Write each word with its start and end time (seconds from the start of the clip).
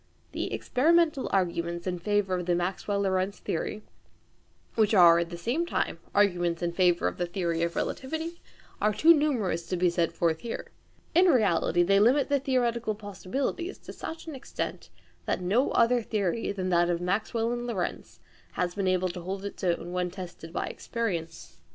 The 0.31 0.51
experimental 0.51 1.29
arguments 1.31 1.85
in 1.85 1.99
favour 1.99 2.33
of 2.33 2.47
the 2.47 2.55
Maxwell 2.55 3.01
Lorentz 3.01 3.37
theory, 3.37 3.83
which 4.73 4.95
are 4.95 5.19
at 5.19 5.29
the 5.29 5.37
same 5.37 5.63
time 5.63 5.99
arguments 6.15 6.63
in 6.63 6.71
favour 6.71 7.07
of 7.07 7.17
the 7.19 7.27
theory 7.27 7.61
of 7.61 7.75
relativity, 7.75 8.41
are 8.81 8.93
too 8.95 9.13
numerous 9.13 9.67
to 9.67 9.77
be 9.77 9.91
set 9.91 10.11
forth 10.11 10.39
here. 10.39 10.71
In 11.13 11.25
reality 11.25 11.83
they 11.83 11.99
limit 11.99 12.29
the 12.29 12.39
theoretical 12.39 12.95
possibilities 12.95 13.77
to 13.77 13.93
such 13.93 14.25
an 14.25 14.33
extent, 14.33 14.89
that 15.27 15.39
no 15.39 15.69
other 15.73 16.01
theory 16.01 16.51
than 16.51 16.69
that 16.69 16.89
of 16.89 16.99
Maxwell 16.99 17.51
and 17.51 17.67
Lorentz 17.67 18.19
has 18.53 18.73
been 18.73 18.87
able 18.87 19.09
to 19.09 19.21
hold 19.21 19.45
its 19.45 19.63
own 19.63 19.91
when 19.91 20.09
tested 20.09 20.51
by 20.51 20.65
experience. 20.65 21.61